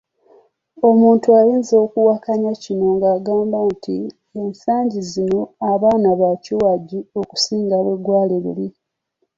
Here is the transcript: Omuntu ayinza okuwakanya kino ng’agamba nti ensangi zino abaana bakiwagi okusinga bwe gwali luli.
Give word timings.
Omuntu 0.89 1.27
ayinza 1.39 1.75
okuwakanya 1.85 2.51
kino 2.63 2.85
ng’agamba 2.95 3.57
nti 3.71 3.97
ensangi 4.39 4.99
zino 5.11 5.41
abaana 5.71 6.09
bakiwagi 6.21 6.99
okusinga 7.19 7.75
bwe 7.83 7.95
gwali 8.03 8.37
luli. 8.43 8.67